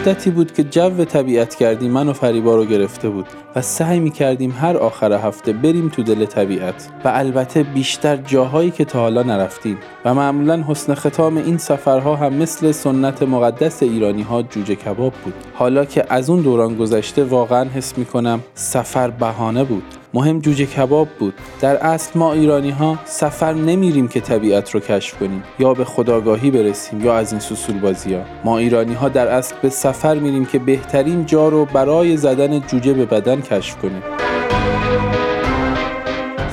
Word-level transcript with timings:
مدتی 0.00 0.30
بود 0.30 0.52
که 0.52 0.64
جو 0.64 1.04
طبیعت 1.04 1.54
کردی 1.54 1.88
من 1.88 2.08
و 2.08 2.12
فریبا 2.12 2.56
رو 2.56 2.64
گرفته 2.64 3.08
بود 3.08 3.26
و 3.56 3.62
سعی 3.62 4.00
می 4.00 4.10
کردیم 4.10 4.50
هر 4.60 4.76
آخر 4.76 5.12
هفته 5.12 5.52
بریم 5.52 5.88
تو 5.88 6.02
دل 6.02 6.24
طبیعت 6.24 6.88
و 7.04 7.08
البته 7.14 7.62
بیشتر 7.62 8.16
جاهایی 8.16 8.70
که 8.70 8.84
تا 8.84 9.00
حالا 9.00 9.22
نرفتیم 9.22 9.78
و 10.04 10.14
معمولا 10.14 10.64
حسن 10.68 10.94
ختام 10.94 11.36
این 11.36 11.58
سفرها 11.58 12.16
هم 12.16 12.32
مثل 12.32 12.72
سنت 12.72 13.22
مقدس 13.22 13.82
ایرانی 13.82 14.22
ها 14.22 14.42
جوجه 14.42 14.74
کباب 14.74 15.12
بود. 15.24 15.34
حالا 15.54 15.84
که 15.84 16.04
از 16.08 16.30
اون 16.30 16.40
دوران 16.40 16.76
گذشته 16.76 17.24
واقعا 17.24 17.64
حس 17.64 17.98
می 17.98 18.04
کنم 18.04 18.40
سفر 18.54 19.10
بهانه 19.10 19.64
بود. 19.64 19.99
مهم 20.14 20.38
جوجه 20.38 20.66
کباب 20.66 21.08
بود. 21.18 21.34
در 21.60 21.76
اصل 21.76 22.18
ما 22.18 22.32
ایرانی 22.32 22.70
ها 22.70 22.98
سفر 23.04 23.52
نمیریم 23.52 24.08
که 24.08 24.20
طبیعت 24.20 24.70
رو 24.70 24.80
کشف 24.80 25.18
کنیم 25.18 25.42
یا 25.58 25.74
به 25.74 25.84
خداگاهی 25.84 26.50
برسیم 26.50 27.04
یا 27.04 27.16
از 27.16 27.32
این 27.32 27.40
سسول 27.40 27.78
بازی 27.78 28.14
ها 28.14 28.22
ما 28.44 28.58
ایرانی 28.58 28.94
ها 28.94 29.08
در 29.08 29.28
اصل 29.28 29.54
به 29.62 29.68
سفر 29.68 30.14
میریم 30.14 30.44
که 30.44 30.58
بهترین 30.58 31.26
جا 31.26 31.48
رو 31.48 31.64
برای 31.64 32.16
زدن 32.16 32.60
جوجه 32.60 32.92
به 32.92 33.06
بدن 33.06 33.40
کشف 33.40 33.76
کنیم. 33.76 34.02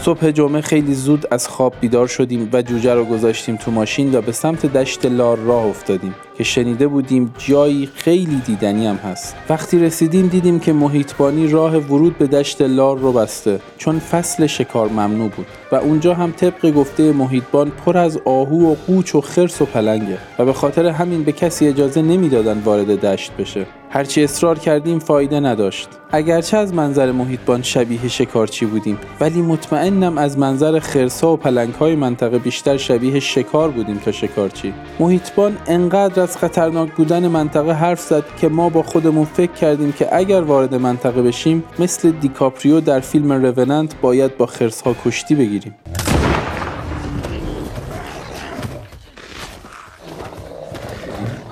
صبح 0.07 0.31
جمعه 0.31 0.61
خیلی 0.61 0.93
زود 0.93 1.25
از 1.31 1.47
خواب 1.47 1.73
بیدار 1.81 2.07
شدیم 2.07 2.49
و 2.53 2.61
جوجه 2.61 2.93
رو 2.93 3.05
گذاشتیم 3.05 3.55
تو 3.55 3.71
ماشین 3.71 4.15
و 4.15 4.21
به 4.21 4.31
سمت 4.31 4.65
دشت 4.65 5.05
لار 5.05 5.37
راه 5.37 5.65
افتادیم 5.65 6.15
که 6.37 6.43
شنیده 6.43 6.87
بودیم 6.87 7.33
جایی 7.37 7.89
خیلی 7.95 8.41
دیدنی 8.45 8.87
هم 8.87 8.95
هست. 8.95 9.35
وقتی 9.49 9.79
رسیدیم 9.79 10.27
دیدیم 10.27 10.59
که 10.59 10.73
محیطبانی 10.73 11.47
راه 11.47 11.77
ورود 11.77 12.17
به 12.17 12.27
دشت 12.27 12.61
لار 12.61 12.97
رو 12.97 13.11
بسته 13.11 13.59
چون 13.77 13.99
فصل 13.99 14.47
شکار 14.47 14.89
ممنوع 14.89 15.29
بود 15.29 15.47
و 15.71 15.75
اونجا 15.75 16.13
هم 16.13 16.31
طبق 16.31 16.71
گفته 16.71 17.11
محیطبان 17.11 17.71
پر 17.85 17.97
از 17.97 18.19
آهو 18.25 18.71
و 18.71 18.75
قوچ 18.87 19.15
و 19.15 19.21
خرس 19.21 19.61
و 19.61 19.65
پلنگه 19.65 20.17
و 20.39 20.45
به 20.45 20.53
خاطر 20.53 20.85
همین 20.85 21.23
به 21.23 21.31
کسی 21.31 21.67
اجازه 21.67 22.01
نمی‌دادن 22.01 22.59
وارد 22.59 23.05
دشت 23.05 23.31
بشه. 23.37 23.65
هرچی 23.89 24.23
اصرار 24.23 24.59
کردیم 24.59 24.99
فایده 24.99 25.39
نداشت. 25.39 25.89
اگرچه 26.11 26.57
از 26.57 26.73
منظر 26.73 27.11
محیطبان 27.11 27.61
شبیه 27.61 28.07
شکارچی 28.07 28.65
بودیم 28.65 28.97
ولی 29.19 29.41
مطمئنم 29.41 30.17
از 30.17 30.37
منظر 30.37 30.79
خرسا 30.79 31.33
و 31.33 31.37
پلنگهای 31.37 31.95
منطقه 31.95 32.37
بیشتر 32.39 32.77
شبیه 32.77 33.19
شکار 33.19 33.71
بودیم 33.71 33.97
تا 33.97 34.11
شکارچی. 34.11 34.73
محیطبان 34.99 35.57
انقدر 35.67 36.23
از 36.23 36.37
خطرناک 36.37 36.91
بودن 36.93 37.27
منطقه 37.27 37.71
حرف 37.71 38.01
زد 38.01 38.23
که 38.41 38.49
ما 38.49 38.69
با 38.69 38.83
خودمون 38.83 39.25
فکر 39.25 39.51
کردیم 39.51 39.91
که 39.91 40.15
اگر 40.15 40.41
وارد 40.41 40.75
منطقه 40.75 41.21
بشیم 41.21 41.63
مثل 41.79 42.11
دیکاپریو 42.11 42.79
در 42.79 42.99
فیلم 42.99 43.33
روننت 43.33 44.01
باید 44.01 44.37
با 44.37 44.45
خرسها 44.45 44.95
کشتی 45.05 45.35
بگیریم. 45.35 45.75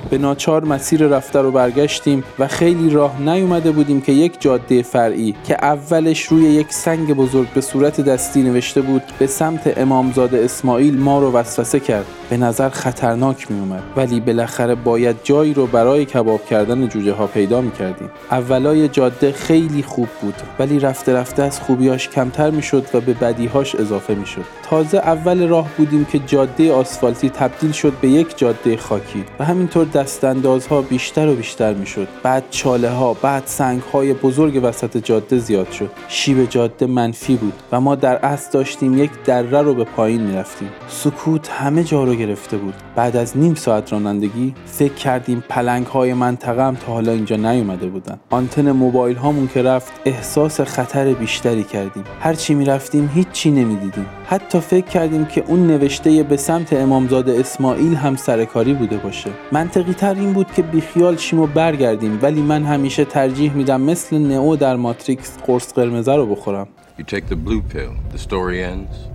به 0.10 0.18
ناچار 0.18 0.66
مسیر 0.66 1.08
رفته 1.08 1.42
رو 1.42 1.52
برگشتیم 1.52 2.24
و 2.40 2.48
خیلی 2.48 2.90
راه 2.90 3.22
نیومده 3.22 3.72
بودیم 3.72 4.02
که 4.02 4.12
یک 4.12 4.42
جاده 4.42 4.82
فرعی 4.82 5.36
که 5.48 5.58
اولش 5.62 6.24
روی 6.24 6.44
یک 6.44 6.74
سنگ 6.74 7.14
بزرگ 7.14 7.48
به 7.54 7.62
صورت 7.62 8.02
دستی 8.02 8.44
نوشته 8.44 8.82
بود 8.82 9.04
به 9.20 9.28
سمت 9.28 9.78
امامزاده 9.78 10.38
اسماعیل 10.44 11.00
ما 11.00 11.20
رو 11.20 11.32
وسوسه 11.32 11.80
کرد. 11.80 12.06
به 12.30 12.38
نظر 12.38 12.70
خطرناک 12.70 13.52
می 13.52 13.60
اومد 13.60 13.84
ولی 13.96 14.20
بالاخره 14.20 14.76
باید 14.76 15.16
جایی 15.24 15.54
رو 15.54 15.68
برای 15.68 16.06
کباب 16.06 16.46
کردن 16.46 16.88
جوجه 16.88 17.14
ها 17.14 17.28
پیدا 17.28 17.62
می 17.62 17.72
کردیم 17.72 18.10
اولای 18.32 18.88
جاده 18.88 19.32
خیلی 19.32 19.84
خوب 19.84 20.08
بود 20.22 20.36
ولی 20.60 20.80
رفته 20.80 21.14
رفته 21.14 21.44
از 21.44 21.60
خوبیاش 21.60 22.10
کمتر 22.10 22.50
می 22.50 22.62
شد 22.62 22.86
و 22.94 23.02
به 23.02 23.14
بدیهاش 23.14 23.76
اضافه 23.76 24.16
می 24.16 24.26
شد 24.26 24.46
تازه 24.70 24.98
اول 24.98 25.48
راه 25.48 25.70
بودیم 25.78 26.06
که 26.06 26.20
جاده 26.20 26.74
آسفالتی 26.74 27.30
تبدیل 27.30 27.72
شد 27.72 27.94
به 28.02 28.10
یک 28.10 28.38
جاده 28.38 28.78
خاکی 28.78 29.24
و 29.40 29.46
همینطور 29.46 29.86
دستاندازها 29.86 30.82
بیشتر 30.82 31.28
و 31.28 31.36
بیشتر 31.36 31.74
می 31.74 31.86
شد 31.86 32.08
بعد 32.24 32.44
چاله 32.50 32.90
ها 32.90 33.14
بعد 33.14 33.44
سنگ 33.46 33.82
های 33.82 34.14
بزرگ 34.14 34.60
وسط 34.64 34.98
جاده 34.98 35.38
زیاد 35.38 35.72
شد. 35.72 35.90
شیب 36.08 36.46
جاده 36.50 36.86
منفی 36.86 37.36
بود 37.36 37.54
و 37.72 37.82
ما 37.82 37.96
در 37.96 38.26
اصل 38.26 38.52
داشتیم 38.52 38.98
یک 39.04 39.12
دره 39.26 39.62
رو 39.62 39.74
به 39.74 39.84
پایین 39.84 40.22
می 40.22 40.36
رفتیم 40.36 40.70
سکوت 40.88 41.50
همه 41.50 41.84
جا 41.84 42.04
رو 42.04 42.15
گرفته 42.16 42.58
بود. 42.58 42.74
بعد 42.96 43.16
از 43.18 43.38
نیم 43.38 43.56
ساعت 43.56 43.94
رانندگی 43.94 44.54
فکر 44.66 44.94
کردیم 44.94 45.44
پلنگ 45.50 45.86
های 45.86 46.14
منطقه 46.14 46.64
هم 46.64 46.76
تا 46.76 46.94
حالا 46.94 47.12
اینجا 47.12 47.36
نیومده 47.36 47.88
بودن. 47.88 48.20
آنتن 48.30 48.72
موبایل 48.72 49.16
هامون 49.16 49.48
که 49.48 49.64
رفت 49.64 49.94
احساس 50.06 50.62
خطر 50.62 51.14
بیشتری 51.14 51.64
کردیم. 51.64 52.04
هرچی 52.20 52.54
می 52.54 52.66
رفتیم 52.66 53.10
هیچی 53.14 53.52
نمی‌دیدیم. 53.52 54.06
حتی 54.28 54.60
فکر 54.60 54.88
کردیم 54.88 55.26
که 55.26 55.44
اون 55.48 55.68
نوشته 55.68 56.24
به 56.24 56.38
سمت 56.38 56.74
امامزاده 56.74 57.40
اسماعیل 57.40 57.96
هم 57.96 58.16
سرکاری 58.16 58.74
بوده 58.74 58.98
باشه. 58.98 59.30
منطقی 59.52 59.94
تر 59.94 60.14
این 60.14 60.34
بود 60.34 60.52
که 60.52 60.62
بیخیال 60.62 61.18
شیم 61.18 61.40
و 61.40 61.48
برگردیم 61.48 62.20
ولی 62.22 62.42
من 62.42 62.64
همیشه 62.64 63.06
ترجیح 63.06 63.54
میدم 63.54 63.82
مثل 63.82 64.18
نئو 64.18 64.56
در 64.56 64.76
ماتریکس 64.76 65.38
قرص 65.48 65.74
قرمزه 65.74 66.16
رو 66.16 66.26
بخورم. 66.26 66.68
You 67.00 67.04
take 67.04 67.28
the 67.30 67.36
blue 67.36 67.62
pill, 67.74 67.94
the 68.14 68.18
story 68.18 68.64
ends. 68.64 69.15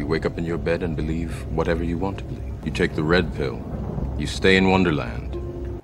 You 0.00 0.06
wake 0.06 0.24
up 0.24 0.38
in 0.38 0.46
your 0.46 0.56
bed 0.56 0.82
and 0.82 0.96
believe 0.96 1.46
whatever 1.48 1.84
you 1.84 1.98
want 1.98 2.16
to 2.16 2.24
believe. 2.24 2.54
You 2.64 2.70
take 2.70 2.94
the 2.94 3.02
red 3.02 3.34
pill, 3.34 3.60
you 4.18 4.26
stay 4.26 4.56
in 4.56 4.70
Wonderland. 4.70 5.39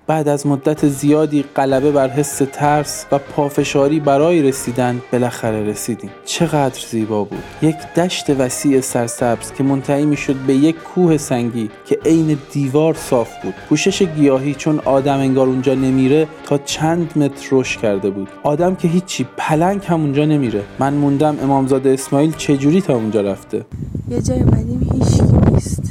بعد 0.06 0.28
از 0.28 0.46
مدت 0.46 0.88
زیادی 0.88 1.44
غلبه 1.56 1.92
بر 1.92 2.08
حس 2.08 2.42
ترس 2.52 3.06
و 3.12 3.18
پافشاری 3.18 4.00
برای 4.00 4.42
رسیدن 4.42 5.00
بالاخره 5.12 5.64
رسیدیم. 5.64 6.10
چقدر 6.24 6.80
زیبا 6.90 7.24
بود. 7.24 7.42
یک 7.62 7.76
دشت 7.96 8.30
وسیع 8.30 8.80
سرسبز 8.80 9.52
که 9.52 9.64
منتهی 9.64 10.06
می‌شد 10.06 10.34
به 10.46 10.54
یک 10.54 10.76
کوه 10.82 11.16
سنگی 11.16 11.70
که 11.86 11.98
عین 12.04 12.38
دیوار 12.52 12.94
صاف 12.94 13.42
بود. 13.42 13.54
پوشش 13.68 14.02
گیاهی 14.02 14.54
چون 14.54 14.80
آدم 14.84 15.18
انگار 15.18 15.46
اونجا 15.46 15.74
نمیره 15.74 16.28
تا 16.44 16.58
چند 16.58 17.18
متر 17.18 17.48
رشد 17.50 17.80
کرده 17.80 18.10
بود. 18.10 18.28
آدم 18.42 18.74
که 18.74 18.88
هیچی 18.88 19.26
پلنگ 19.36 19.80
هم 19.86 20.00
اونجا 20.00 20.24
نمیره. 20.24 20.62
من 20.78 20.94
موندم 20.94 21.36
امامزاده 21.42 21.90
اسماعیل 21.90 22.32
چجوری 22.36 22.80
تا 22.80 22.94
اونجا 22.94 23.20
رفته. 23.20 23.64
یه 24.10 24.22
جای 24.22 24.40
اومدیم 24.40 24.88
هیچ 24.92 25.20
نیست 25.52 25.82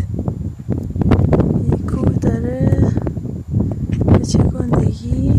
یه 1.71 1.77
کوه 1.87 2.13
داره 2.21 2.91
یه 4.11 4.25
چه 4.31 4.37
گندگی 4.37 5.31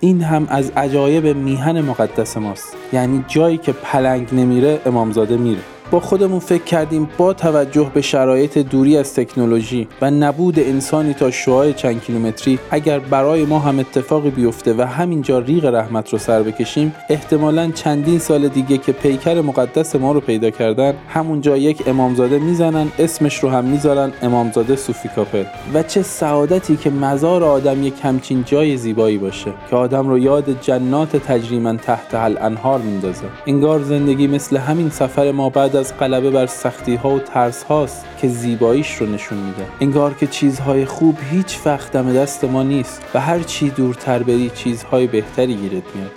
این 0.00 0.22
هم 0.22 0.46
از 0.48 0.70
عجایب 0.70 1.36
میهن 1.36 1.80
مقدس 1.80 2.36
ماست. 2.36 2.76
یعنی 2.92 3.24
جایی 3.28 3.58
که 3.58 3.72
پلنگ 3.72 4.28
نمیره 4.34 4.80
امامزاده 4.86 5.36
میره. 5.36 5.60
با 5.90 6.00
خودمون 6.00 6.38
فکر 6.38 6.64
کردیم 6.64 7.08
با 7.18 7.32
توجه 7.32 7.90
به 7.94 8.00
شرایط 8.00 8.58
دوری 8.58 8.96
از 8.96 9.14
تکنولوژی 9.14 9.88
و 10.02 10.10
نبود 10.10 10.58
انسانی 10.58 11.14
تا 11.14 11.30
شعاع 11.30 11.72
چند 11.72 12.02
کیلومتری 12.02 12.58
اگر 12.70 12.98
برای 12.98 13.44
ما 13.44 13.58
هم 13.58 13.78
اتفاقی 13.78 14.30
بیفته 14.30 14.74
و 14.74 14.82
همینجا 14.82 15.38
ریغ 15.38 15.64
رحمت 15.64 16.08
رو 16.12 16.18
سر 16.18 16.42
بکشیم 16.42 16.94
احتمالا 17.08 17.70
چندین 17.70 18.18
سال 18.18 18.48
دیگه 18.48 18.78
که 18.78 18.92
پیکر 18.92 19.40
مقدس 19.40 19.96
ما 19.96 20.12
رو 20.12 20.20
پیدا 20.20 20.50
کردن 20.50 20.94
همونجا 21.08 21.56
یک 21.56 21.88
امامزاده 21.88 22.38
می‌زنن 22.38 22.88
اسمش 22.98 23.38
رو 23.38 23.48
هم 23.48 23.64
می‌ذارن 23.64 24.12
امامزاده 24.22 24.76
صوفی 24.76 25.08
کاپل. 25.16 25.44
و 25.74 25.82
چه 25.82 26.02
سعادتی 26.02 26.76
که 26.76 26.90
مزار 26.90 27.44
آدم 27.44 27.82
یک 27.82 27.94
همچین 28.02 28.44
جای 28.46 28.76
زیبایی 28.76 29.18
باشه 29.18 29.52
که 29.70 29.76
آدم 29.76 30.08
رو 30.08 30.18
یاد 30.18 30.60
جنات 30.60 31.16
تجریمن 31.16 31.76
تحت 31.76 32.14
الانهار 32.14 32.78
میندازه. 32.78 33.24
انگار 33.46 33.82
زندگی 33.82 34.26
مثل 34.26 34.56
همین 34.56 34.90
سفر 34.90 35.32
ما 35.32 35.50
بعد 35.50 35.79
از 35.80 35.96
غلبه 35.96 36.30
بر 36.30 36.46
سختی 36.46 36.94
ها 36.94 37.10
و 37.10 37.18
ترس 37.18 37.62
هاست 37.62 38.06
که 38.20 38.28
زیباییش 38.28 38.94
رو 38.94 39.06
نشون 39.06 39.38
میده. 39.38 39.66
انگار 39.80 40.14
که 40.14 40.26
چیزهای 40.26 40.84
خوب 40.84 41.18
هیچ 41.30 41.58
وقت 41.64 41.92
دم 41.92 42.12
دست 42.12 42.44
ما 42.44 42.62
نیست 42.62 43.02
و 43.14 43.20
هر 43.20 43.42
چی 43.42 43.70
دورتر 43.70 44.22
بری 44.22 44.50
چیزهای 44.50 45.06
بهتری 45.06 45.54
گیرت 45.54 45.96
میاد. 45.96 46.10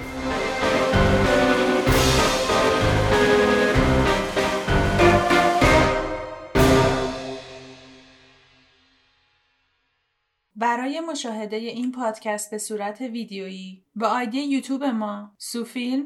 برای 10.56 11.00
مشاهده 11.00 11.56
این 11.56 11.92
پادکست 11.92 12.51
به 12.51 12.57
صورت 12.57 13.01
ویدیویی 13.01 13.86
به 13.95 14.07
آیدی 14.07 14.39
یوتیوب 14.39 14.83
ما 14.83 15.31
سوفیلم 15.38 16.06